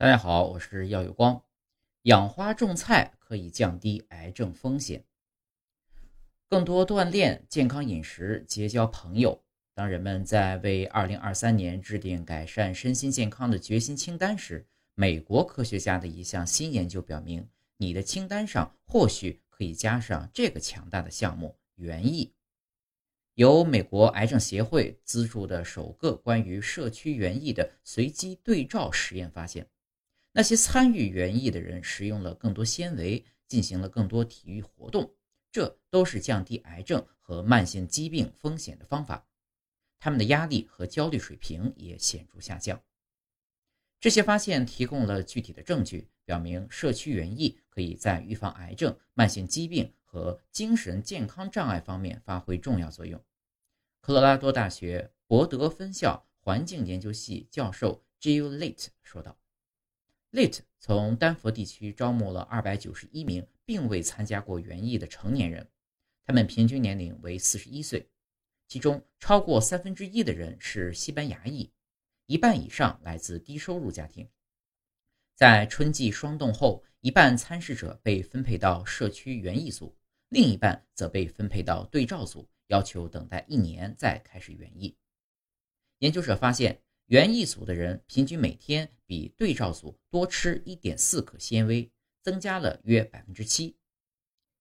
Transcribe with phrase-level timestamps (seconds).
[0.00, 1.42] 大家好，我是耀有光。
[2.02, 5.04] 养花种菜可以降低癌症风险。
[6.48, 9.42] 更多锻炼、健康饮食、结交朋友。
[9.74, 14.64] 当人们在为2023年制定改善身心健康的决心清单时，
[14.94, 22.32] 美国科学家的一项新研究表明，你的清单上或许可以加上这个强大的项目——园艺。
[23.34, 29.66] 由美国癌症协会资助的首个关于社区园艺的随机对照实验发现。
[30.38, 35.12] 那些参与园艺的人食用了更多纤维，进行了更多体育活动，
[35.50, 39.26] 这都是降低癌症和慢性疾病风险的方法。
[39.98, 42.80] 他们的压力和焦虑水平也显著下降。
[43.98, 53.20] 这些发现提供了具体的证据，表明社区园艺可以在预防癌症、慢性疾病和精神健康障碍方面发挥重要作用。
[54.00, 59.36] 科罗拉多大学博德分校环境研究系教授 Jill Late 说道。
[60.30, 65.66] Lit 从丹佛地区招募了291名并未参加过园艺的成年人，
[66.26, 68.10] 他们平均年龄为41岁，
[68.66, 71.72] 其中超过三分之一的人是西班牙裔，
[72.26, 74.28] 一半以上来自低收入家庭。
[75.34, 79.96] 在春季霜冻后，一半参试者被分配到社区园艺组，
[80.28, 84.94] 另一半则被分配到对照组，要求等待一年再开始园艺。
[86.00, 86.82] 研究者发现。
[87.08, 93.74] 园艺组的人平均每天比对照组多吃一点四克纤维，增加了约百分之七。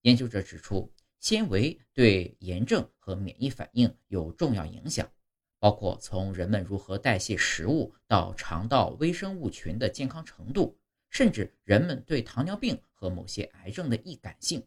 [0.04, 0.90] 研究者指出，
[1.20, 5.12] 纤维对炎症和免疫反应有重要影响，
[5.60, 14.66] 包括从人们如何代谢食物到肠道微生物群的健康程度，甚至人们对糖尿病和某些癌症的易感性。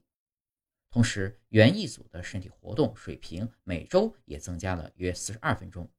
[0.91, 5.91] 同时，园艺组的身体活动水平每周也增加了约四十二分钟。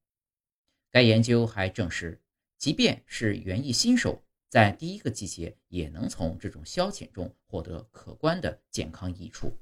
[0.92, 2.20] 该研究还证实，
[2.58, 9.56] 即便是园艺新手，在第一个季节也能从这种消遣中获得可观的健康益处。